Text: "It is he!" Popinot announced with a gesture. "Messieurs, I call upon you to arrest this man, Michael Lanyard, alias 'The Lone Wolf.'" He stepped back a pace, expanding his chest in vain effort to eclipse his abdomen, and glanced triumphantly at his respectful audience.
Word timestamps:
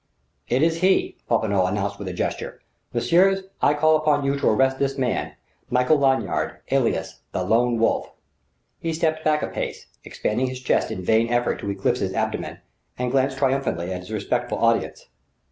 "It 0.49 0.63
is 0.63 0.77
he!" 0.81 1.17
Popinot 1.29 1.67
announced 1.69 1.99
with 1.99 2.07
a 2.07 2.11
gesture. 2.13 2.59
"Messieurs, 2.91 3.43
I 3.61 3.75
call 3.75 3.95
upon 3.95 4.25
you 4.25 4.35
to 4.39 4.47
arrest 4.49 4.79
this 4.79 4.97
man, 4.97 5.33
Michael 5.69 5.99
Lanyard, 5.99 6.57
alias 6.71 7.19
'The 7.33 7.43
Lone 7.43 7.77
Wolf.'" 7.77 8.09
He 8.79 8.93
stepped 8.93 9.23
back 9.23 9.43
a 9.43 9.47
pace, 9.47 9.85
expanding 10.03 10.47
his 10.47 10.59
chest 10.59 10.89
in 10.89 11.03
vain 11.03 11.29
effort 11.29 11.57
to 11.59 11.69
eclipse 11.69 11.99
his 11.99 12.15
abdomen, 12.15 12.57
and 12.97 13.11
glanced 13.11 13.37
triumphantly 13.37 13.93
at 13.93 13.99
his 13.99 14.11
respectful 14.11 14.57
audience. 14.57 15.05